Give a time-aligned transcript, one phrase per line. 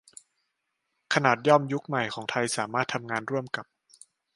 [1.13, 3.65] ขนาดย่อมยุคใหม่ของไทยสามารถทำงานร่วมกับ